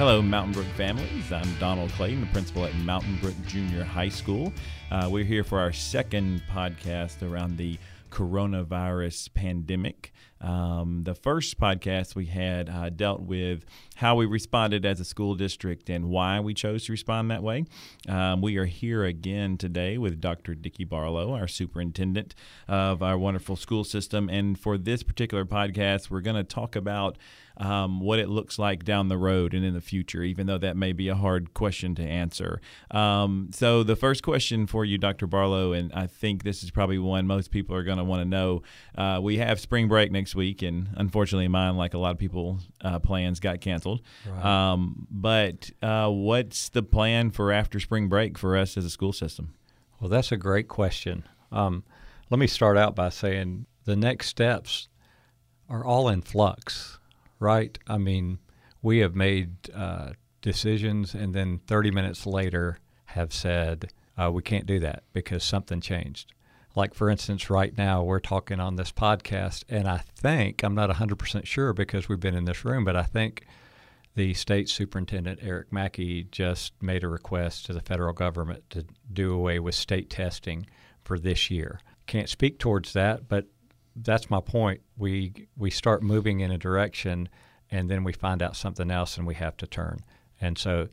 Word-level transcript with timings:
Hello, 0.00 0.22
Mountain 0.22 0.54
Brook 0.54 0.66
families. 0.78 1.30
I'm 1.30 1.54
Donald 1.58 1.90
Clayton, 1.90 2.22
the 2.22 2.26
principal 2.28 2.64
at 2.64 2.74
Mountain 2.76 3.18
Brook 3.20 3.34
Junior 3.46 3.84
High 3.84 4.08
School. 4.08 4.50
Uh, 4.90 5.10
we're 5.12 5.24
here 5.26 5.44
for 5.44 5.60
our 5.60 5.74
second 5.74 6.42
podcast 6.50 7.20
around 7.22 7.58
the 7.58 7.76
coronavirus 8.10 9.34
pandemic. 9.34 10.14
Um, 10.40 11.02
the 11.04 11.14
first 11.14 11.60
podcast 11.60 12.14
we 12.14 12.24
had 12.24 12.70
uh, 12.70 12.88
dealt 12.88 13.20
with 13.20 13.66
how 13.96 14.16
we 14.16 14.24
responded 14.24 14.86
as 14.86 15.00
a 15.00 15.04
school 15.04 15.34
district 15.34 15.90
and 15.90 16.08
why 16.08 16.40
we 16.40 16.54
chose 16.54 16.86
to 16.86 16.92
respond 16.92 17.30
that 17.30 17.42
way. 17.42 17.66
Um, 18.08 18.40
we 18.40 18.56
are 18.56 18.64
here 18.64 19.04
again 19.04 19.58
today 19.58 19.98
with 19.98 20.18
Dr. 20.18 20.54
Dicky 20.54 20.84
Barlow, 20.84 21.34
our 21.34 21.46
superintendent 21.46 22.34
of 22.66 23.02
our 23.02 23.18
wonderful 23.18 23.54
school 23.54 23.84
system. 23.84 24.30
And 24.30 24.58
for 24.58 24.78
this 24.78 25.02
particular 25.02 25.44
podcast, 25.44 26.08
we're 26.08 26.22
going 26.22 26.36
to 26.36 26.44
talk 26.44 26.74
about 26.74 27.18
um, 27.60 28.00
what 28.00 28.18
it 28.18 28.30
looks 28.30 28.58
like 28.58 28.84
down 28.84 29.08
the 29.08 29.18
road 29.18 29.52
and 29.52 29.64
in 29.64 29.74
the 29.74 29.82
future, 29.82 30.22
even 30.22 30.46
though 30.46 30.56
that 30.58 30.78
may 30.78 30.92
be 30.92 31.08
a 31.08 31.14
hard 31.14 31.52
question 31.52 31.94
to 31.96 32.02
answer. 32.02 32.60
Um, 32.90 33.50
so, 33.52 33.82
the 33.82 33.96
first 33.96 34.22
question 34.22 34.66
for 34.66 34.84
you, 34.84 34.96
Dr. 34.96 35.26
Barlow, 35.26 35.72
and 35.72 35.92
I 35.92 36.06
think 36.06 36.42
this 36.42 36.62
is 36.62 36.70
probably 36.70 36.98
one 36.98 37.26
most 37.26 37.50
people 37.50 37.76
are 37.76 37.82
going 37.82 37.98
to 37.98 38.04
want 38.04 38.22
to 38.22 38.28
know. 38.28 38.62
Uh, 38.96 39.20
we 39.22 39.36
have 39.38 39.60
spring 39.60 39.88
break 39.88 40.10
next 40.10 40.34
week, 40.34 40.62
and 40.62 40.88
unfortunately, 40.96 41.48
mine, 41.48 41.76
like 41.76 41.92
a 41.92 41.98
lot 41.98 42.12
of 42.12 42.18
people, 42.18 42.60
uh, 42.80 42.98
plans 42.98 43.40
got 43.40 43.60
canceled. 43.60 44.00
Right. 44.26 44.44
Um, 44.44 45.06
but 45.10 45.70
uh, 45.82 46.08
what's 46.08 46.70
the 46.70 46.82
plan 46.82 47.30
for 47.30 47.52
after 47.52 47.78
spring 47.78 48.08
break 48.08 48.38
for 48.38 48.56
us 48.56 48.78
as 48.78 48.86
a 48.86 48.90
school 48.90 49.12
system? 49.12 49.52
Well, 50.00 50.08
that's 50.08 50.32
a 50.32 50.38
great 50.38 50.68
question. 50.68 51.24
Um, 51.52 51.84
let 52.30 52.38
me 52.38 52.46
start 52.46 52.78
out 52.78 52.96
by 52.96 53.10
saying 53.10 53.66
the 53.84 53.96
next 53.96 54.28
steps 54.28 54.88
are 55.68 55.84
all 55.84 56.08
in 56.08 56.22
flux 56.22 56.99
right? 57.40 57.76
I 57.88 57.98
mean, 57.98 58.38
we 58.82 58.98
have 58.98 59.16
made 59.16 59.70
uh, 59.74 60.10
decisions 60.42 61.14
and 61.14 61.34
then 61.34 61.60
30 61.66 61.90
minutes 61.90 62.26
later 62.26 62.78
have 63.06 63.32
said 63.32 63.90
uh, 64.16 64.30
we 64.30 64.42
can't 64.42 64.66
do 64.66 64.78
that 64.80 65.02
because 65.12 65.42
something 65.42 65.80
changed. 65.80 66.32
Like, 66.76 66.94
for 66.94 67.10
instance, 67.10 67.50
right 67.50 67.76
now 67.76 68.02
we're 68.04 68.20
talking 68.20 68.60
on 68.60 68.76
this 68.76 68.92
podcast, 68.92 69.64
and 69.68 69.88
I 69.88 69.98
think, 69.98 70.62
I'm 70.62 70.74
not 70.74 70.88
100% 70.88 71.44
sure 71.44 71.72
because 71.72 72.08
we've 72.08 72.20
been 72.20 72.36
in 72.36 72.44
this 72.44 72.64
room, 72.64 72.84
but 72.84 72.94
I 72.94 73.02
think 73.02 73.44
the 74.14 74.34
state 74.34 74.68
superintendent, 74.68 75.40
Eric 75.42 75.72
Mackey, 75.72 76.28
just 76.30 76.72
made 76.80 77.02
a 77.02 77.08
request 77.08 77.66
to 77.66 77.72
the 77.72 77.80
federal 77.80 78.12
government 78.12 78.68
to 78.70 78.84
do 79.12 79.32
away 79.32 79.58
with 79.58 79.74
state 79.74 80.10
testing 80.10 80.66
for 81.02 81.18
this 81.18 81.50
year. 81.50 81.80
Can't 82.06 82.28
speak 82.28 82.58
towards 82.58 82.92
that, 82.92 83.28
but 83.28 83.46
that's 83.96 84.30
my 84.30 84.40
point. 84.40 84.80
We 84.96 85.48
we 85.56 85.70
start 85.70 86.02
moving 86.02 86.40
in 86.40 86.50
a 86.50 86.58
direction, 86.58 87.28
and 87.70 87.90
then 87.90 88.04
we 88.04 88.12
find 88.12 88.42
out 88.42 88.56
something 88.56 88.90
else, 88.90 89.16
and 89.16 89.26
we 89.26 89.34
have 89.34 89.56
to 89.58 89.66
turn. 89.66 90.00
And 90.40 90.56
so 90.56 90.88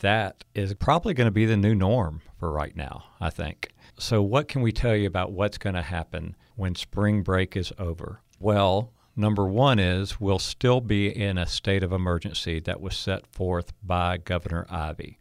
that 0.00 0.44
is 0.54 0.74
probably 0.74 1.14
going 1.14 1.26
to 1.26 1.32
be 1.32 1.46
the 1.46 1.56
new 1.56 1.74
norm 1.74 2.22
for 2.38 2.50
right 2.52 2.76
now. 2.76 3.04
I 3.20 3.30
think. 3.30 3.70
So, 3.98 4.22
what 4.22 4.48
can 4.48 4.62
we 4.62 4.72
tell 4.72 4.94
you 4.94 5.06
about 5.06 5.32
what's 5.32 5.58
going 5.58 5.74
to 5.74 5.82
happen 5.82 6.36
when 6.56 6.74
spring 6.74 7.22
break 7.22 7.56
is 7.56 7.72
over? 7.78 8.20
Well, 8.38 8.92
number 9.16 9.46
one 9.46 9.78
is 9.78 10.20
we'll 10.20 10.38
still 10.38 10.80
be 10.80 11.08
in 11.08 11.38
a 11.38 11.46
state 11.46 11.82
of 11.82 11.92
emergency 11.92 12.60
that 12.60 12.80
was 12.80 12.96
set 12.96 13.26
forth 13.26 13.72
by 13.82 14.18
Governor 14.18 14.66
Ivey, 14.70 15.18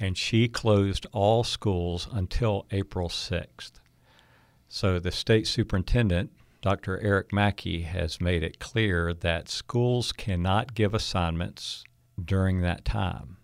and 0.00 0.16
she 0.16 0.48
closed 0.48 1.06
all 1.12 1.44
schools 1.44 2.08
until 2.10 2.66
April 2.70 3.08
6th. 3.08 3.72
So 4.68 4.98
the 4.98 5.10
state 5.10 5.46
superintendent 5.46 6.30
Dr. 6.68 7.00
Eric 7.00 7.32
Mackey 7.32 7.80
has 7.84 8.20
made 8.20 8.42
it 8.42 8.58
clear 8.58 9.14
that 9.14 9.48
schools 9.48 10.12
cannot 10.12 10.74
give 10.74 10.92
assignments 10.92 11.82
during 12.22 12.60
that 12.60 12.84
time. 12.84 13.38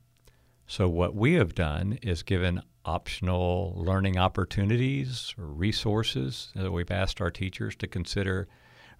So, 0.66 0.90
what 0.90 1.14
we 1.14 1.32
have 1.32 1.54
done 1.54 1.98
is 2.02 2.22
given 2.22 2.60
optional 2.84 3.72
learning 3.78 4.18
opportunities 4.18 5.34
or 5.38 5.46
resources 5.46 6.52
that 6.54 6.70
we've 6.70 6.90
asked 6.90 7.22
our 7.22 7.30
teachers 7.30 7.74
to 7.76 7.86
consider 7.86 8.46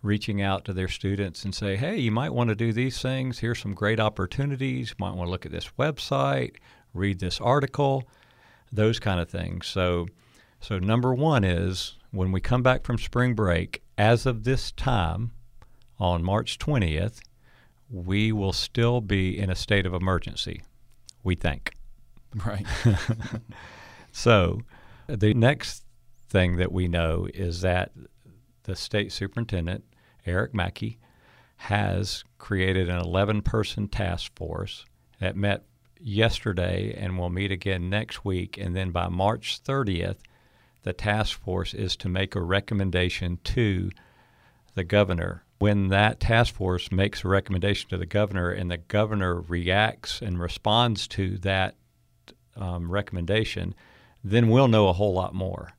reaching 0.00 0.40
out 0.40 0.64
to 0.64 0.72
their 0.72 0.88
students 0.88 1.44
and 1.44 1.54
say, 1.54 1.76
hey, 1.76 1.98
you 1.98 2.10
might 2.10 2.32
want 2.32 2.48
to 2.48 2.54
do 2.54 2.72
these 2.72 3.02
things. 3.02 3.40
Here's 3.40 3.60
some 3.60 3.74
great 3.74 4.00
opportunities. 4.00 4.88
You 4.88 4.96
might 5.00 5.16
want 5.16 5.26
to 5.26 5.32
look 5.32 5.44
at 5.44 5.52
this 5.52 5.68
website, 5.78 6.56
read 6.94 7.20
this 7.20 7.42
article, 7.42 8.08
those 8.72 8.98
kind 8.98 9.20
of 9.20 9.28
things. 9.28 9.66
So, 9.66 10.06
so 10.60 10.78
number 10.78 11.12
one 11.12 11.44
is 11.44 11.98
when 12.14 12.32
we 12.32 12.40
come 12.40 12.62
back 12.62 12.84
from 12.84 12.98
spring 12.98 13.34
break, 13.34 13.82
as 13.98 14.24
of 14.26 14.44
this 14.44 14.70
time, 14.72 15.32
on 15.98 16.22
March 16.22 16.58
20th, 16.58 17.20
we 17.90 18.32
will 18.32 18.52
still 18.52 19.00
be 19.00 19.38
in 19.38 19.50
a 19.50 19.54
state 19.54 19.86
of 19.86 19.94
emergency, 19.94 20.62
we 21.22 21.34
think. 21.34 21.72
Right. 22.44 22.66
so, 24.10 24.62
the 25.06 25.34
next 25.34 25.84
thing 26.28 26.56
that 26.56 26.72
we 26.72 26.88
know 26.88 27.28
is 27.32 27.60
that 27.60 27.92
the 28.64 28.74
state 28.74 29.12
superintendent, 29.12 29.84
Eric 30.26 30.52
Mackey, 30.52 30.98
has 31.58 32.24
created 32.38 32.88
an 32.88 32.98
11 32.98 33.42
person 33.42 33.86
task 33.86 34.32
force 34.34 34.84
that 35.20 35.36
met 35.36 35.62
yesterday 36.00 36.92
and 36.98 37.16
will 37.16 37.30
meet 37.30 37.52
again 37.52 37.88
next 37.88 38.24
week. 38.24 38.58
And 38.58 38.74
then 38.74 38.90
by 38.90 39.08
March 39.08 39.62
30th, 39.62 40.18
the 40.84 40.92
task 40.92 41.40
force 41.40 41.74
is 41.74 41.96
to 41.96 42.08
make 42.08 42.34
a 42.34 42.42
recommendation 42.42 43.38
to 43.42 43.90
the 44.74 44.84
governor. 44.84 45.44
When 45.58 45.88
that 45.88 46.20
task 46.20 46.54
force 46.54 46.92
makes 46.92 47.24
a 47.24 47.28
recommendation 47.28 47.88
to 47.90 47.96
the 47.96 48.06
governor 48.06 48.50
and 48.50 48.70
the 48.70 48.76
governor 48.76 49.40
reacts 49.40 50.20
and 50.20 50.38
responds 50.38 51.08
to 51.08 51.38
that 51.38 51.74
um, 52.56 52.90
recommendation, 52.90 53.74
then 54.22 54.48
we'll 54.48 54.68
know 54.68 54.88
a 54.88 54.92
whole 54.92 55.14
lot 55.14 55.34
more. 55.34 55.70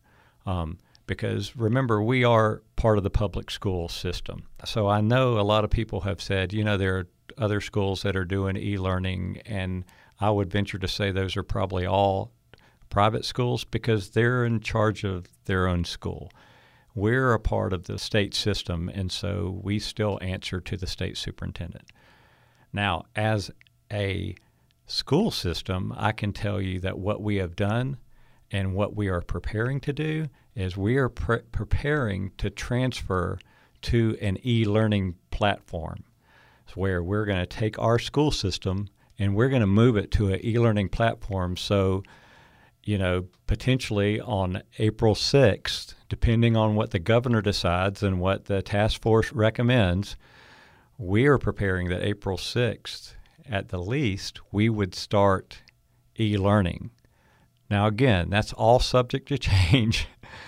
Um, 0.46 0.80
because 1.08 1.56
remember, 1.56 2.02
we 2.02 2.24
are 2.24 2.64
part 2.76 2.98
of 2.98 3.04
the 3.04 3.10
public 3.12 3.52
school 3.52 3.88
system. 3.88 4.44
So 4.66 4.88
I 4.88 5.02
know 5.02 5.40
a 5.40 5.42
lot 5.42 5.64
of 5.64 5.70
people 5.70 6.02
have 6.02 6.22
said, 6.22 6.52
you 6.52 6.64
know, 6.64 6.78
there 6.78 6.98
are 6.98 7.08
other 7.38 7.62
schools 7.62 8.02
that 8.02 8.16
are 8.16 8.26
doing 8.26 8.58
e 8.58 8.78
learning, 8.78 9.42
and 9.46 9.84
I 10.20 10.32
would 10.32 10.50
venture 10.50 10.80
to 10.80 10.88
say 10.88 11.12
those 11.12 11.38
are 11.38 11.44
probably 11.44 11.86
all 11.86 12.32
private 12.90 13.26
schools 13.26 13.64
because 13.64 14.12
they're 14.12 14.46
in 14.46 14.60
charge 14.60 15.04
of 15.04 15.28
their 15.46 15.68
own 15.68 15.84
school. 15.84 16.32
We're 16.94 17.34
a 17.34 17.40
part 17.40 17.74
of 17.74 17.86
the 17.86 18.00
state 18.00 18.34
system, 18.34 18.90
and 18.90 19.12
so 19.12 19.60
we 19.62 19.80
still 19.80 20.18
answer 20.22 20.62
to 20.62 20.78
the 20.78 20.88
state 20.88 21.18
superintendent. 21.18 21.92
Now, 22.72 23.04
as 23.16 23.52
a 23.92 24.36
school 24.88 25.32
system, 25.32 25.94
I 25.98 26.12
can 26.12 26.32
tell 26.32 26.62
you 26.62 26.80
that 26.82 26.98
what 26.98 27.22
we 27.22 27.38
have 27.38 27.56
done 27.56 27.98
and 28.52 28.74
what 28.74 28.96
we 28.96 29.10
are 29.10 29.22
preparing 29.22 29.80
to 29.82 29.94
do 29.94 30.30
is 30.56 30.78
we 30.78 30.98
are 30.98 31.10
pre- 31.10 31.42
preparing 31.52 32.32
to 32.38 32.50
transfer 32.50 33.40
to 33.82 34.18
an 34.22 34.38
e 34.46 34.66
learning 34.66 35.16
platform 35.32 36.04
where 36.76 37.04
we're 37.04 37.26
going 37.26 37.40
to 37.40 37.46
take 37.46 37.78
our 37.80 38.00
school 38.00 38.32
system 38.32 38.88
and 39.18 39.36
we're 39.36 39.50
going 39.50 39.62
to 39.62 39.68
move 39.68 39.96
it 39.96 40.12
to 40.12 40.34
an 40.34 40.46
e 40.46 40.58
learning 40.58 40.90
platform 40.90 41.56
so 41.56 42.04
you 42.86 43.00
know, 43.00 43.26
potentially 43.48 44.22
on 44.22 44.62
April 44.78 45.16
6th, 45.16 45.96
depending 46.08 46.56
on 46.56 46.76
what 46.76 46.92
the 46.92 47.00
governor 47.00 47.42
decides 47.42 48.04
and 48.04 48.20
what 48.20 48.46
the 48.46 48.62
task 48.62 49.02
force 49.02 49.34
recommends, 49.34 50.16
we 50.98 51.26
are 51.26 51.40
preparing 51.40 51.90
that 51.90 52.04
April 52.04 52.38
6th, 52.38 53.14
at 53.50 53.70
the 53.70 53.80
least, 53.80 54.40
we 54.52 54.70
would 54.70 54.94
start 54.94 55.64
e 56.20 56.38
learning. 56.38 56.92
Now, 57.70 57.88
again, 57.88 58.30
that's 58.30 58.54
all 58.54 58.80
subject 58.80 59.28
to 59.30 59.38
change 59.40 60.08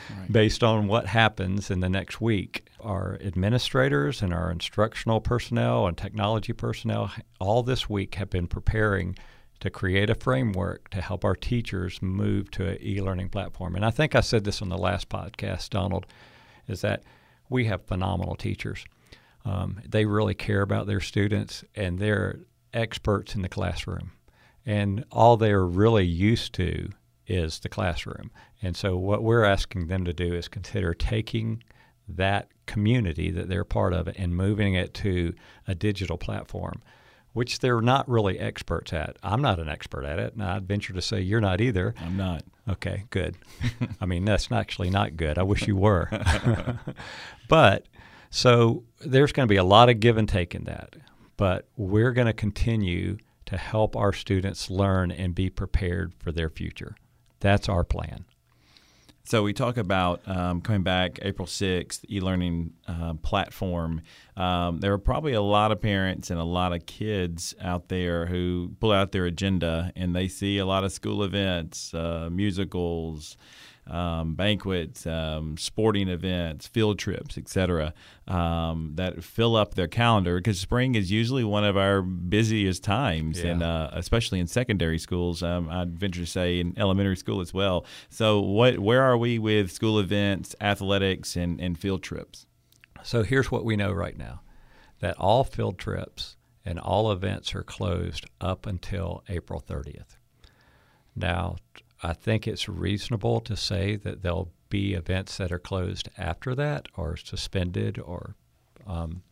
right. 0.10 0.32
based 0.32 0.64
on 0.64 0.88
what 0.88 1.08
happens 1.08 1.72
in 1.72 1.80
the 1.80 1.90
next 1.90 2.22
week. 2.22 2.70
Our 2.80 3.18
administrators 3.22 4.22
and 4.22 4.32
our 4.32 4.52
instructional 4.52 5.22
personnel 5.22 5.88
and 5.88 5.98
technology 5.98 6.54
personnel 6.54 7.12
all 7.40 7.64
this 7.64 7.90
week 7.90 8.16
have 8.16 8.30
been 8.30 8.48
preparing 8.48 9.18
to 9.60 9.70
create 9.70 10.10
a 10.10 10.16
framework 10.16 10.90
to 10.90 11.02
help 11.02 11.26
our 11.26 11.36
teachers 11.36 12.02
move 12.02 12.52
to 12.52 12.68
an 12.68 12.78
e-learning 12.82 13.30
platform. 13.30 13.76
And 13.76 13.86
I 13.86 13.92
think 13.92 14.16
I 14.16 14.22
said 14.22 14.44
this 14.44 14.62
on 14.62 14.70
the 14.70 14.78
last 14.78 15.10
podcast, 15.10 15.70
Donald, 15.70 16.06
is 16.68 16.82
that 16.82 17.04
we 17.50 17.66
have 17.66 17.86
phenomenal 17.86 18.36
teachers. 18.36 18.86
Um, 19.46 19.82
they 19.88 20.06
really 20.06 20.36
care 20.36 20.62
about 20.62 20.88
their 20.88 21.00
students, 21.00 21.64
and 21.76 21.98
they're 22.00 22.40
experts 22.74 23.34
in 23.34 23.42
the 23.42 23.50
classroom. 23.50 24.12
And 24.66 25.06
all 25.12 25.38
they're 25.38 25.66
really 25.66 26.06
used 26.06 26.54
to 26.56 26.90
is 27.26 27.60
the 27.60 27.70
classroom. 27.70 28.32
And 28.62 28.76
so, 28.76 28.98
what 28.98 29.24
we're 29.24 29.46
asking 29.46 29.88
them 29.88 30.04
to 30.06 30.14
do 30.14 30.34
is 30.34 30.48
consider 30.48 30.94
taking 30.94 31.64
that 32.10 32.50
community 32.66 33.32
that 33.32 33.50
they're 33.50 33.64
part 33.64 33.94
of 33.94 34.10
and 34.16 34.36
moving 34.36 34.74
it 34.74 34.94
to 34.94 35.34
a 35.68 35.76
digital 35.76 36.18
platform 36.18 36.82
which 37.38 37.60
they're 37.60 37.82
not 37.82 38.10
really 38.10 38.40
experts 38.40 38.92
at. 38.92 39.16
I'm 39.22 39.44
not 39.44 39.60
an 39.60 39.70
expert 39.70 40.04
at 40.04 40.18
it, 40.18 40.34
and 40.34 40.42
I'd 40.42 40.68
venture 40.68 40.94
to 40.94 41.04
say 41.04 41.22
you're 41.22 41.40
not 41.40 41.62
either. 41.62 41.94
I'm 42.02 42.18
not. 42.18 42.44
Okay, 42.68 43.04
good. 43.12 43.36
I 44.02 44.08
mean, 44.08 44.26
that's 44.26 44.52
actually 44.52 44.90
not 44.90 45.16
good. 45.16 45.38
I 45.38 45.44
wish 45.44 45.68
you 45.68 45.76
were. 45.76 46.10
but 47.48 47.86
so 48.32 48.86
there's 49.02 49.32
going 49.32 49.48
to 49.48 49.52
be 49.52 49.58
a 49.58 49.64
lot 49.64 49.88
of 49.88 50.00
give 50.00 50.18
and 50.18 50.28
take 50.28 50.56
in 50.56 50.64
that. 50.64 50.96
But 51.38 51.68
we're 51.78 52.12
going 52.12 52.26
to 52.26 52.34
continue 52.34 53.18
to 53.46 53.56
help 53.56 53.96
our 53.96 54.14
students 54.14 54.72
learn 54.72 55.12
and 55.12 55.36
be 55.36 55.52
prepared 55.52 56.16
for 56.18 56.32
their 56.32 56.50
future. 56.50 56.96
That's 57.40 57.70
our 57.70 57.84
plan. 57.84 58.26
So 59.28 59.44
we 59.44 59.52
talk 59.52 59.76
about 59.76 60.22
um, 60.26 60.62
coming 60.62 60.84
back 60.84 61.20
April 61.22 61.50
6th, 61.50 62.06
e-learning 62.10 62.72
uh, 62.88 63.16
platform. 63.16 64.00
Um, 64.38 64.80
there 64.80 64.94
are 64.94 64.98
probably 64.98 65.34
a 65.34 65.42
lot 65.42 65.74
of 65.74 65.82
parents 65.82 66.32
and 66.32 66.40
a 66.40 66.46
lot 66.46 66.72
of 66.72 66.86
kids 66.86 67.54
out 67.62 67.90
there 67.90 68.28
who 68.28 68.72
pull 68.80 68.94
out 68.94 69.12
their 69.12 69.26
agenda 69.26 69.92
and 69.98 70.16
they 70.16 70.30
see 70.30 70.60
a 70.60 70.66
lot 70.66 70.86
of 70.86 70.94
school 70.94 71.24
events, 71.24 71.94
uh, 71.94 72.30
musicals, 72.32 73.36
um, 73.90 74.36
banquets, 74.36 75.06
um, 75.08 75.58
sporting 75.58 76.08
events, 76.10 76.68
field 76.68 77.00
trips, 77.00 77.38
etc., 77.38 77.94
um, 78.28 78.92
that 78.96 79.24
fill 79.24 79.56
up 79.56 79.76
their 79.76 79.88
calendar 79.88 80.38
because 80.38 80.60
spring 80.60 80.96
is 80.96 81.12
usually 81.12 81.44
one 81.44 81.64
of 81.64 81.78
our 81.78 82.02
busiest 82.02 82.84
times, 82.84 83.42
Yeah. 83.42 83.52
and 83.52 83.64
uh, 83.64 83.90
especially 83.94 84.40
in 84.40 84.48
secondary 84.48 85.00
schools. 85.00 85.42
Um, 85.44 85.70
I'd 85.70 85.98
venture 85.98 86.22
to 86.22 86.26
say 86.28 86.60
in 86.60 86.74
elementary 86.78 87.16
school 87.18 87.42
as 87.42 87.54
well. 87.54 87.86
So, 88.10 88.40
what, 88.40 88.80
where 88.80 89.02
are 89.02 89.18
we 89.18 89.40
with 89.40 89.72
school 89.72 90.00
events, 90.00 90.56
athletics, 90.62 91.36
and, 91.36 91.60
and 91.62 91.78
field 91.80 92.04
trips? 92.04 92.46
So 93.04 93.24
here's 93.24 93.50
what 93.52 93.64
we 93.64 93.76
know 93.78 93.92
right 93.92 94.18
now 94.18 94.42
that 95.00 95.16
all 95.18 95.44
field 95.44 95.78
trips 95.78 96.36
and 96.66 96.80
all 96.80 97.12
events 97.12 97.54
are 97.56 97.64
closed 97.64 98.26
up 98.42 98.66
until 98.66 99.24
April 99.30 99.64
30th. 99.66 100.18
Now, 101.16 101.56
I 102.04 102.14
think 102.14 102.48
it's 102.48 102.70
reasonable 102.70 103.40
to 103.42 103.56
say 103.56 103.96
that 103.98 104.22
there'll 104.22 104.52
be 104.70 104.94
events 104.94 105.38
that 105.38 105.52
are 105.52 105.60
closed 105.60 106.10
after 106.18 106.54
that 106.56 106.88
or 106.96 107.18
suspended 107.18 108.00
or 108.00 108.36
um, 108.86 109.24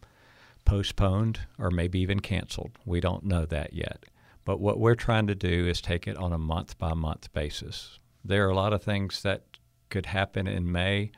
postponed 0.64 1.42
or 1.60 1.70
maybe 1.70 2.00
even 2.00 2.20
canceled. 2.20 2.72
We 2.86 3.00
don't 3.00 3.24
know 3.24 3.46
that 3.46 3.74
yet. 3.74 4.06
But 4.44 4.60
what 4.60 4.80
we're 4.80 4.96
trying 4.96 5.28
to 5.28 5.36
do 5.36 5.68
is 5.68 5.82
take 5.82 6.08
it 6.08 6.18
on 6.18 6.34
a 6.34 6.38
month 6.38 6.78
by 6.78 6.94
month 6.94 7.32
basis. 7.34 8.00
There 8.24 8.46
are 8.48 8.52
a 8.52 8.56
lot 8.56 8.74
of 8.74 8.84
things 8.84 9.22
that 9.24 9.44
could 9.90 10.08
happen 10.08 10.48
in 10.48 10.72
May 10.72 11.12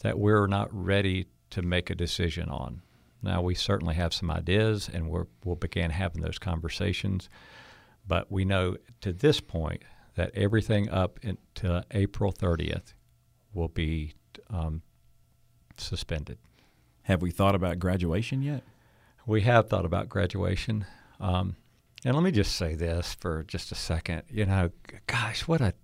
that 0.00 0.18
we're 0.18 0.46
not 0.46 0.68
ready 0.72 1.26
to 1.50 1.62
make 1.62 1.90
a 1.90 1.94
decision 1.94 2.48
on. 2.48 2.82
Now, 3.22 3.40
we 3.40 3.54
certainly 3.54 3.94
have 3.94 4.12
some 4.12 4.30
ideas 4.30 4.90
and 4.92 5.08
we're, 5.08 5.26
we'll 5.44 5.56
begin 5.56 5.90
having 5.90 6.22
those 6.22 6.38
conversations. 6.38 7.30
But 8.06 8.30
we 8.30 8.44
know 8.44 8.76
to 9.00 9.12
this 9.12 9.40
point 9.40 9.82
that 10.14 10.30
everything 10.34 10.88
up 10.90 11.18
to 11.56 11.84
April 11.90 12.32
30th 12.32 12.94
will 13.52 13.68
be 13.68 14.14
um, 14.50 14.82
suspended. 15.76 16.38
Have 17.02 17.22
we 17.22 17.30
thought 17.30 17.54
about 17.54 17.78
graduation 17.78 18.42
yet? 18.42 18.62
We 19.26 19.42
have 19.42 19.68
thought 19.68 19.84
about 19.84 20.08
graduation. 20.08 20.86
Um, 21.20 21.56
and 22.04 22.14
let 22.14 22.22
me 22.22 22.30
just 22.30 22.54
say 22.54 22.74
this 22.74 23.14
for 23.14 23.42
just 23.44 23.72
a 23.72 23.74
second. 23.74 24.22
You 24.28 24.46
know, 24.46 24.70
gosh, 25.06 25.48
what 25.48 25.60
a 25.60 25.74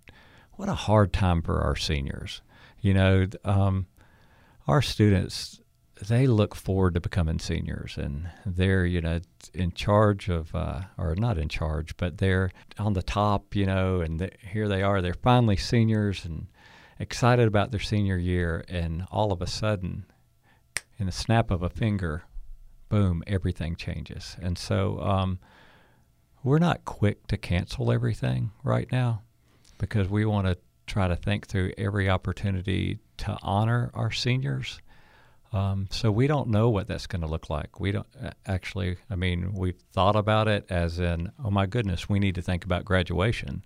what 0.52 0.68
a 0.68 0.74
hard 0.74 1.12
time 1.12 1.40
for 1.40 1.62
our 1.62 1.76
seniors. 1.76 2.42
You 2.80 2.94
know, 2.94 3.26
um, 3.44 3.86
our 4.66 4.82
students 4.82 5.60
they 6.08 6.26
look 6.26 6.54
forward 6.54 6.94
to 6.94 7.00
becoming 7.00 7.38
seniors, 7.38 7.96
and 7.98 8.30
they're 8.46 8.86
you 8.86 9.00
know 9.00 9.20
in 9.54 9.72
charge 9.72 10.28
of, 10.28 10.54
uh, 10.54 10.82
or 10.96 11.14
not 11.16 11.38
in 11.38 11.48
charge, 11.48 11.96
but 11.96 12.18
they're 12.18 12.50
on 12.78 12.94
the 12.94 13.02
top. 13.02 13.54
You 13.54 13.66
know, 13.66 14.00
and 14.00 14.30
here 14.40 14.68
they 14.68 14.82
are. 14.82 15.02
They're 15.02 15.14
finally 15.14 15.56
seniors 15.56 16.24
and 16.24 16.46
excited 16.98 17.48
about 17.48 17.70
their 17.70 17.80
senior 17.80 18.16
year, 18.16 18.64
and 18.68 19.06
all 19.10 19.32
of 19.32 19.42
a 19.42 19.46
sudden, 19.46 20.06
in 20.98 21.06
the 21.06 21.12
snap 21.12 21.50
of 21.50 21.62
a 21.62 21.70
finger, 21.70 22.24
boom, 22.88 23.22
everything 23.26 23.74
changes. 23.76 24.36
And 24.40 24.58
so 24.58 25.00
um, 25.00 25.38
we're 26.42 26.58
not 26.58 26.84
quick 26.84 27.26
to 27.28 27.36
cancel 27.36 27.90
everything 27.90 28.50
right 28.62 28.90
now 28.92 29.22
because 29.78 30.08
we 30.08 30.24
want 30.26 30.46
to 30.46 30.58
try 30.86 31.08
to 31.08 31.16
think 31.16 31.46
through 31.46 31.72
every 31.78 32.10
opportunity 32.10 32.98
to 33.16 33.36
honor 33.42 33.90
our 33.94 34.10
seniors. 34.10 34.80
Um, 35.52 35.88
so 35.90 36.12
we 36.12 36.26
don't 36.28 36.48
know 36.48 36.70
what 36.70 36.86
that's 36.86 37.06
going 37.06 37.22
to 37.22 37.26
look 37.26 37.50
like. 37.50 37.80
We 37.80 37.92
don't 37.92 38.06
actually. 38.46 38.98
I 39.10 39.16
mean, 39.16 39.52
we've 39.52 39.80
thought 39.92 40.16
about 40.16 40.46
it 40.46 40.64
as 40.70 41.00
in, 41.00 41.32
oh 41.44 41.50
my 41.50 41.66
goodness, 41.66 42.08
we 42.08 42.20
need 42.20 42.36
to 42.36 42.42
think 42.42 42.64
about 42.64 42.84
graduation, 42.84 43.64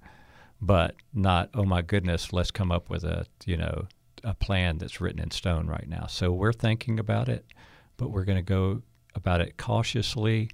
but 0.63 0.95
not, 1.13 1.51
oh 1.55 1.65
my 1.65 1.83
goodness, 1.83 2.33
let's 2.33 2.51
come 2.51 2.73
up 2.73 2.89
with 2.89 3.05
a 3.05 3.27
you 3.45 3.57
know 3.57 3.87
a 4.23 4.35
plan 4.35 4.79
that's 4.79 5.01
written 5.01 5.21
in 5.21 5.31
stone 5.31 5.67
right 5.67 5.89
now. 5.89 6.07
So 6.07 6.33
we're 6.33 6.55
thinking 6.55 6.99
about 6.99 7.29
it, 7.29 7.45
but 7.99 8.11
we're 8.11 8.25
going 8.25 8.39
to 8.39 8.43
go 8.43 8.83
about 9.15 9.43
it 9.43 9.59
cautiously 9.59 10.51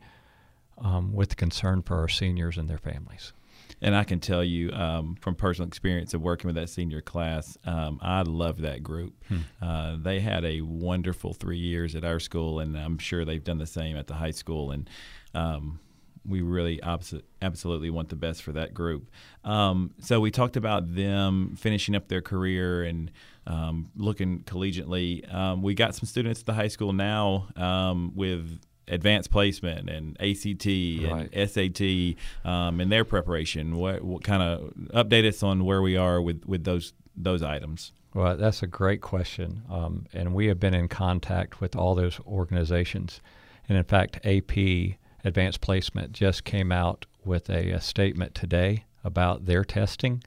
um, 0.79 1.13
with 1.13 1.37
concern 1.37 1.83
for 1.83 1.99
our 1.99 2.09
seniors 2.09 2.59
and 2.59 2.69
their 2.69 2.79
families. 2.79 3.33
And 3.83 3.95
I 3.97 4.05
can 4.05 4.21
tell 4.21 4.45
you 4.45 4.71
um, 4.73 5.17
from 5.21 5.35
personal 5.35 5.67
experience 5.67 6.13
of 6.13 6.21
working 6.21 6.49
with 6.49 6.57
that 6.57 6.69
senior 6.69 7.01
class, 7.01 7.57
um, 7.65 7.99
I 8.03 8.23
love 8.23 8.61
that 8.61 8.83
group. 8.83 9.15
Uh, 9.63 9.97
they 9.99 10.21
had 10.21 10.45
a 10.45 10.61
wonderful 10.61 11.33
three 11.33 11.59
years 11.59 11.95
at 11.95 12.05
our 12.05 12.21
school, 12.21 12.61
and 12.61 12.77
I'm 12.77 12.99
sure 12.99 13.25
they've 13.25 13.43
done 13.43 13.59
the 13.59 13.67
same 13.67 13.97
at 13.97 14.07
the 14.07 14.15
high 14.15 14.33
school. 14.33 14.71
And 14.71 14.91
um, 15.35 15.81
we 16.27 16.43
really 16.43 16.79
abso- 16.83 17.23
absolutely 17.41 17.91
want 17.91 18.11
the 18.11 18.17
best 18.17 18.43
for 18.43 18.53
that 18.53 18.75
group. 18.75 19.11
Um, 19.45 19.93
so 20.01 20.21
we 20.21 20.31
talked 20.31 20.57
about 20.57 20.95
them 20.95 21.57
finishing 21.57 21.97
up 21.97 22.09
their 22.09 22.21
career 22.21 22.83
and 22.83 23.11
um, 23.47 23.91
looking 23.97 24.41
collegiately. 24.41 25.33
Um, 25.33 25.63
we 25.63 25.75
got 25.75 25.95
some 25.95 26.07
students 26.07 26.41
at 26.41 26.47
the 26.47 26.53
high 26.53 26.69
school 26.69 26.93
now 26.93 27.49
um, 27.57 28.13
with 28.15 28.61
advanced 28.91 29.31
placement 29.31 29.89
and 29.89 30.17
ACT 30.21 30.67
and 30.67 31.31
Right. 31.35 31.49
SAT 31.49 32.17
um, 32.51 32.81
and 32.81 32.91
their 32.91 33.05
preparation. 33.05 33.77
What, 33.77 34.03
what 34.03 34.25
kind 34.25 34.43
of 34.43 34.73
update 34.95 35.27
us 35.27 35.43
on 35.43 35.65
where 35.65 35.83
we 35.83 35.97
are 35.97 36.21
with, 36.21 36.45
with 36.47 36.65
those 36.65 36.93
those 37.17 37.43
items? 37.43 37.93
Well, 38.15 38.37
that's 38.37 38.63
a 38.63 38.67
great 38.67 39.01
question. 39.01 39.63
Um, 39.71 40.07
and 40.13 40.35
we 40.35 40.47
have 40.47 40.59
been 40.59 40.75
in 40.75 40.89
contact 40.89 41.61
with 41.61 41.77
all 41.77 41.95
those 41.95 42.19
organizations. 42.27 43.21
And 43.69 43.79
in 43.79 43.85
fact, 43.85 44.19
AP 44.25 44.97
Advanced 45.25 45.61
Placement 45.61 46.13
just 46.13 46.45
came 46.45 46.73
out 46.73 47.07
with 47.25 47.49
a, 47.51 47.71
a 47.71 47.81
statement 47.81 48.35
today 48.35 48.85
about 49.05 49.45
their 49.47 49.65
testing. 49.65 50.25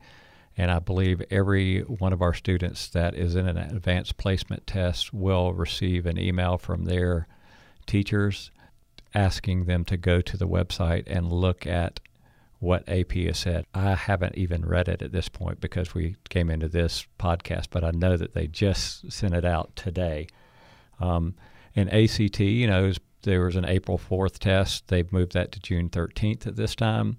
And 0.55 0.69
I 0.71 0.79
believe 0.79 1.21
every 1.31 1.81
one 1.81 2.13
of 2.13 2.21
our 2.21 2.33
students 2.33 2.87
that 2.89 3.15
is 3.15 3.35
in 3.35 3.47
an 3.47 3.57
advanced 3.57 4.17
placement 4.17 4.67
test 4.67 5.13
will 5.13 5.51
receive 5.53 6.05
an 6.05 6.19
email 6.19 6.57
from 6.57 6.85
their 6.85 7.27
teachers 7.85 8.51
asking 9.13 9.65
them 9.65 9.85
to 9.85 9.97
go 9.97 10.21
to 10.21 10.37
the 10.37 10.47
website 10.47 11.03
and 11.07 11.31
look 11.31 11.67
at 11.67 11.99
what 12.59 12.87
AP 12.87 13.11
has 13.13 13.39
said. 13.39 13.65
I 13.73 13.93
haven't 13.95 14.37
even 14.37 14.65
read 14.65 14.87
it 14.87 15.01
at 15.01 15.11
this 15.11 15.27
point 15.27 15.59
because 15.59 15.93
we 15.93 16.15
came 16.29 16.49
into 16.49 16.69
this 16.69 17.05
podcast, 17.19 17.65
but 17.69 17.83
I 17.83 17.91
know 17.91 18.15
that 18.15 18.33
they 18.33 18.47
just 18.47 19.11
sent 19.11 19.33
it 19.33 19.43
out 19.43 19.75
today. 19.75 20.27
Um, 20.99 21.35
and 21.75 21.91
ACT, 21.91 22.39
you 22.39 22.67
know, 22.67 22.93
there 23.23 23.45
was 23.45 23.55
an 23.55 23.65
April 23.65 23.97
4th 23.97 24.39
test. 24.39 24.87
They've 24.87 25.11
moved 25.11 25.33
that 25.33 25.51
to 25.51 25.59
June 25.59 25.89
13th 25.89 26.47
at 26.47 26.55
this 26.55 26.75
time. 26.75 27.17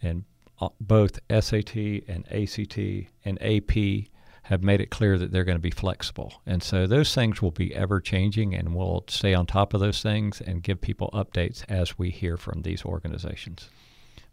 And 0.00 0.24
uh, 0.60 0.68
both 0.80 1.18
SAT 1.28 1.76
and 1.76 2.24
ACT 2.30 2.78
and 3.24 3.42
AP 3.42 4.06
have 4.44 4.62
made 4.62 4.80
it 4.80 4.90
clear 4.90 5.18
that 5.18 5.32
they're 5.32 5.44
going 5.44 5.56
to 5.56 5.62
be 5.62 5.70
flexible. 5.70 6.42
And 6.46 6.62
so 6.62 6.86
those 6.86 7.14
things 7.14 7.40
will 7.40 7.50
be 7.50 7.74
ever 7.74 8.00
changing, 8.00 8.54
and 8.54 8.74
we'll 8.74 9.04
stay 9.08 9.34
on 9.34 9.46
top 9.46 9.74
of 9.74 9.80
those 9.80 10.02
things 10.02 10.40
and 10.40 10.62
give 10.62 10.80
people 10.80 11.10
updates 11.12 11.64
as 11.68 11.98
we 11.98 12.10
hear 12.10 12.36
from 12.36 12.62
these 12.62 12.84
organizations. 12.84 13.70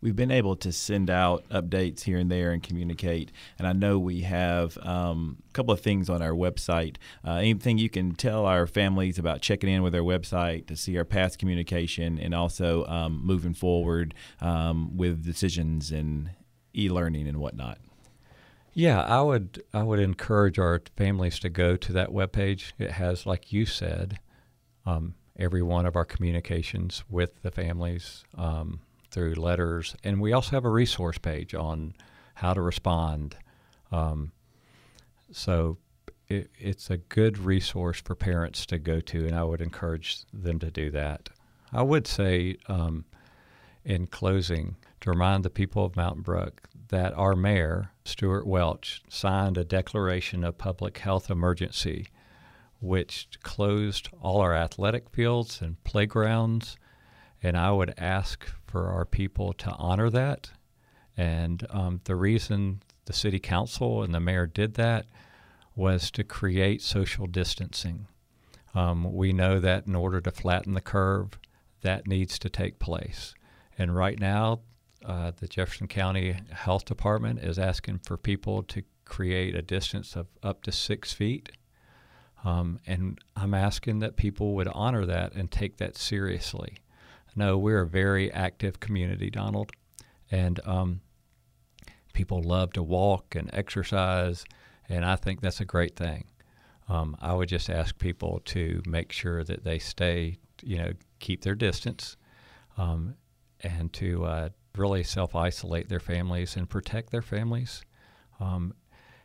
We've 0.01 0.15
been 0.15 0.32
able 0.32 0.56
to 0.58 0.72
send 0.72 1.12
out 1.12 1.48
updates 1.50 2.01
here 2.01 2.18
and 2.18 2.32
there 2.32 2.51
and 2.51 2.63
communicate. 2.63 3.32
And 3.60 3.68
I 3.68 3.74
know 3.74 4.00
we 4.00 4.22
have 4.22 4.77
um, 4.80 5.38
a 5.48 5.53
couple 5.53 5.74
of 5.74 5.80
things 5.80 6.10
on 6.10 6.24
our 6.24 6.32
website. 6.32 6.96
Uh, 7.25 7.34
anything 7.34 7.77
you 7.77 7.89
can 7.89 8.15
tell 8.15 8.48
our 8.48 8.65
families 8.65 9.20
about 9.20 9.41
checking 9.41 9.70
in 9.70 9.84
with 9.84 9.94
our 9.94 10.01
website 10.01 10.65
to 10.68 10.75
see 10.75 10.98
our 10.98 11.06
past 11.06 11.38
communication 11.38 12.18
and 12.18 12.34
also 12.34 12.84
um, 12.88 13.22
moving 13.24 13.53
forward 13.53 14.15
um, 14.41 14.98
with 14.98 15.24
decisions 15.24 15.91
and 15.91 16.32
e 16.75 16.89
learning 16.89 17.27
and 17.27 17.38
whatnot. 17.38 17.77
Yeah, 18.74 19.01
I 19.01 19.22
would 19.22 19.63
I 19.74 19.84
would 19.84 20.00
encourage 20.00 20.58
our 20.58 20.82
families 20.96 21.40
to 21.40 21.50
go 21.50 21.75
to 21.75 21.94
that 21.94 22.10
webpage. 22.10 22.72
It 22.80 22.92
has, 22.92 23.25
like 23.25 23.51
you 23.51 23.66
said, 23.66 24.20
um, 24.86 25.16
every 25.38 25.62
one 25.62 25.86
of 25.86 25.96
our 25.96 26.06
communications 26.06 27.04
with 27.10 27.42
the 27.42 27.51
families 27.51 28.24
um, 28.38 28.80
through 29.10 29.34
letters, 29.36 29.96
and 30.04 30.22
we 30.22 30.32
also 30.32 30.51
have 30.51 30.66
a 30.66 30.70
resource 30.70 31.18
page 31.18 31.54
on 31.54 31.94
how 32.36 32.54
to 32.54 32.62
respond. 32.62 33.36
Um, 33.92 34.32
so 35.32 35.78
it, 36.30 36.50
it's 36.58 36.90
a 36.90 36.98
good 36.98 37.38
resource 37.38 38.00
for 38.00 38.16
parents 38.16 38.66
to 38.68 38.78
go 38.80 39.01
to, 39.01 39.28
and 39.28 39.36
I 39.36 39.44
would 39.44 39.62
encourage 39.62 40.24
them 40.34 40.60
to 40.60 40.72
do 40.72 40.92
that. 40.92 41.30
I 41.74 41.82
would 41.82 42.08
say, 42.08 42.58
um, 42.68 43.04
in 43.84 44.08
closing, 44.08 44.75
to 45.01 45.10
remind 45.10 45.43
the 45.43 45.50
people 45.50 45.86
of 45.86 45.96
Mountain 45.96 46.22
Brook 46.22 46.70
that 46.89 47.13
our 47.13 47.36
mayor, 47.36 47.91
Stewart 48.05 48.46
Welch, 48.46 49.01
signed 49.10 49.58
a 49.58 49.63
declaration 49.63 50.43
of 50.43 50.58
public 50.58 51.00
health 51.00 51.29
emergency, 51.29 52.08
which 52.79 53.27
closed 53.43 54.10
all 54.22 54.41
our 54.41 54.55
athletic 54.55 55.10
fields 55.10 55.62
and 55.62 55.84
playgrounds 55.84 56.77
And 57.43 57.58
I 57.58 57.72
would 57.72 57.93
ask 57.98 58.46
for 58.67 58.88
our 58.89 59.05
people 59.05 59.53
to 59.53 59.72
honor 59.72 60.10
that. 60.12 60.51
And 61.17 61.65
um, 61.70 62.01
the 62.03 62.15
reason 62.15 62.81
the 63.05 63.13
city 63.13 63.39
council 63.39 64.03
and 64.03 64.13
the 64.13 64.20
mayor 64.20 64.46
did 64.48 64.75
that 64.75 65.08
was 65.75 66.12
to 66.12 66.24
create 66.24 66.81
social 66.81 67.27
distancing. 67.27 68.08
Um, 68.75 69.12
we 69.13 69.34
know 69.34 69.60
that 69.60 69.88
in 69.88 69.96
order 69.96 70.22
to 70.22 70.31
flatten 70.31 70.74
the 70.74 70.81
curve, 70.81 71.38
that 71.81 72.08
needs 72.08 72.38
to 72.39 72.50
take 72.50 72.79
place. 72.79 73.34
And 73.77 73.96
right 73.96 74.20
now, 74.20 74.62
uh, 75.05 75.31
the 75.39 75.48
Jefferson 75.48 75.88
County 75.88 76.36
Health 76.51 76.86
Department 76.86 77.39
is 77.39 77.58
asking 77.58 78.00
for 78.05 78.17
people 78.17 78.63
to 78.63 78.84
create 79.05 79.55
a 79.55 79.62
distance 79.62 80.15
of 80.15 80.27
up 80.43 80.63
to 80.63 80.72
six 80.72 81.12
feet. 81.13 81.50
Um, 82.43 82.79
and 82.88 83.20
I'm 83.36 83.53
asking 83.53 84.00
that 84.00 84.15
people 84.15 84.55
would 84.55 84.67
honor 84.67 85.05
that 85.05 85.34
and 85.34 85.51
take 85.51 85.77
that 85.77 85.96
seriously. 85.98 86.77
No, 87.36 87.58
we're 87.58 87.81
a 87.81 87.88
very 87.88 88.31
active 88.31 88.79
community, 88.79 89.29
Donald, 89.29 89.72
and 90.31 90.60
um, 90.65 91.01
people 92.13 92.41
love 92.41 92.74
to 92.74 92.84
walk 92.84 93.36
and 93.36 93.50
exercise, 93.53 94.43
and 94.89 95.05
I 95.05 95.15
think 95.15 95.41
that's 95.41 95.62
a 95.62 95.65
great 95.65 95.96
thing. 95.96 96.25
Um, 96.89 97.15
I 97.22 97.34
would 97.34 97.48
just 97.48 97.70
ask 97.70 97.98
people 97.98 98.41
to 98.46 98.81
make 98.86 99.12
sure 99.12 99.43
that 99.43 99.63
they 99.63 99.79
stay, 99.79 100.39
you 100.62 100.77
know, 100.77 100.91
keep 101.20 101.43
their 101.43 101.55
distance, 101.55 102.17
um, 102.77 103.15
and 103.62 103.93
to 103.93 104.25
uh, 104.25 104.50
really 104.75 105.04
self 105.04 105.36
isolate 105.36 105.90
their 105.90 106.00
families 106.00 106.56
and 106.56 106.70
protect 106.70 107.12
their 107.12 107.22
families. 107.22 107.84
Um, 108.40 108.74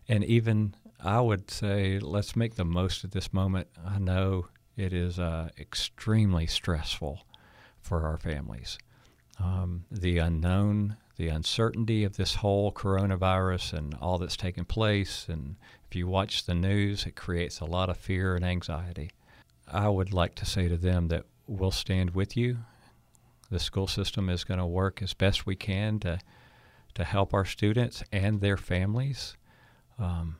and 0.08 0.24
even 0.24 0.74
I 1.02 1.20
would 1.20 1.50
say, 1.50 1.98
let's 1.98 2.36
make 2.36 2.54
the 2.54 2.64
most 2.64 3.04
of 3.04 3.10
this 3.10 3.32
moment. 3.32 3.68
I 3.84 3.98
know 3.98 4.48
it 4.76 4.92
is 4.92 5.18
uh, 5.18 5.48
extremely 5.58 6.46
stressful 6.46 7.24
for 7.80 8.04
our 8.06 8.18
families. 8.18 8.78
Um, 9.38 9.84
the 9.90 10.18
unknown, 10.18 10.96
the 11.16 11.28
uncertainty 11.28 12.04
of 12.04 12.16
this 12.16 12.36
whole 12.36 12.72
coronavirus 12.72 13.74
and 13.74 13.94
all 14.00 14.18
that's 14.18 14.36
taken 14.36 14.64
place. 14.64 15.26
And 15.28 15.56
if 15.88 15.96
you 15.96 16.06
watch 16.06 16.44
the 16.44 16.54
news, 16.54 17.06
it 17.06 17.16
creates 17.16 17.60
a 17.60 17.64
lot 17.64 17.90
of 17.90 17.96
fear 17.96 18.34
and 18.34 18.44
anxiety. 18.44 19.10
I 19.70 19.88
would 19.88 20.12
like 20.12 20.34
to 20.36 20.46
say 20.46 20.68
to 20.68 20.76
them 20.76 21.08
that 21.08 21.24
we'll 21.46 21.70
stand 21.70 22.10
with 22.14 22.36
you. 22.36 22.58
The 23.50 23.58
school 23.58 23.86
system 23.86 24.28
is 24.28 24.44
going 24.44 24.58
to 24.58 24.66
work 24.66 25.02
as 25.02 25.14
best 25.14 25.46
we 25.46 25.56
can 25.56 26.00
to, 26.00 26.18
to 26.94 27.04
help 27.04 27.32
our 27.32 27.44
students 27.44 28.02
and 28.12 28.40
their 28.40 28.56
families. 28.56 29.36
Um, 29.98 30.36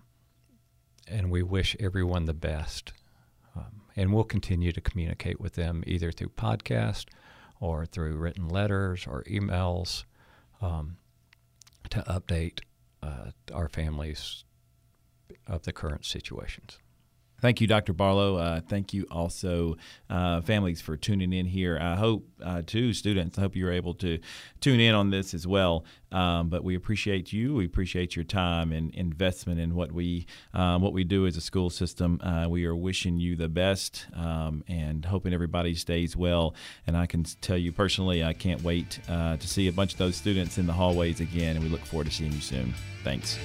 and 1.08 1.30
we 1.30 1.42
wish 1.42 1.76
everyone 1.78 2.25
the 2.25 2.34
best. 2.34 2.92
Um, 3.54 3.82
and 3.94 4.12
we'll 4.12 4.25
continue 4.25 4.72
to 4.72 4.80
communicate 4.80 5.40
with 5.40 5.54
them 5.54 5.84
either 5.86 6.10
through 6.10 6.30
podcast 6.30 7.06
or 7.60 7.86
through 7.86 8.16
written 8.16 8.48
letters 8.48 9.06
or 9.06 9.22
emails 9.25 10.04
um, 10.60 10.96
to 11.90 12.00
update 12.02 12.60
uh, 13.02 13.30
our 13.52 13.68
families 13.68 14.44
of 15.46 15.62
the 15.62 15.72
current 15.72 16.04
situations. 16.04 16.78
Thank 17.46 17.60
you, 17.60 17.68
Dr. 17.68 17.92
Barlow. 17.92 18.38
Uh, 18.38 18.60
thank 18.60 18.92
you 18.92 19.06
also, 19.08 19.76
uh, 20.10 20.40
families, 20.40 20.80
for 20.80 20.96
tuning 20.96 21.32
in 21.32 21.46
here. 21.46 21.78
I 21.80 21.94
hope, 21.94 22.26
uh, 22.42 22.62
too, 22.66 22.92
students, 22.92 23.38
I 23.38 23.42
hope 23.42 23.54
you're 23.54 23.70
able 23.70 23.94
to 23.94 24.18
tune 24.58 24.80
in 24.80 24.96
on 24.96 25.10
this 25.10 25.32
as 25.32 25.46
well. 25.46 25.84
Um, 26.10 26.48
but 26.48 26.64
we 26.64 26.74
appreciate 26.74 27.32
you. 27.32 27.54
We 27.54 27.64
appreciate 27.64 28.16
your 28.16 28.24
time 28.24 28.72
and 28.72 28.92
investment 28.96 29.60
in 29.60 29.76
what 29.76 29.92
we 29.92 30.26
um, 30.54 30.82
what 30.82 30.92
we 30.92 31.04
do 31.04 31.24
as 31.28 31.36
a 31.36 31.40
school 31.40 31.70
system. 31.70 32.20
Uh, 32.20 32.48
we 32.48 32.64
are 32.64 32.74
wishing 32.74 33.20
you 33.20 33.36
the 33.36 33.48
best 33.48 34.06
um, 34.14 34.64
and 34.66 35.04
hoping 35.04 35.32
everybody 35.32 35.76
stays 35.76 36.16
well. 36.16 36.56
And 36.88 36.96
I 36.96 37.06
can 37.06 37.22
tell 37.42 37.58
you 37.58 37.70
personally, 37.70 38.24
I 38.24 38.32
can't 38.32 38.64
wait 38.64 38.98
uh, 39.08 39.36
to 39.36 39.46
see 39.46 39.68
a 39.68 39.72
bunch 39.72 39.92
of 39.92 39.98
those 39.98 40.16
students 40.16 40.58
in 40.58 40.66
the 40.66 40.72
hallways 40.72 41.20
again. 41.20 41.54
And 41.54 41.64
we 41.64 41.70
look 41.70 41.84
forward 41.84 42.08
to 42.08 42.12
seeing 42.12 42.32
you 42.32 42.40
soon. 42.40 42.74
Thanks. 43.04 43.38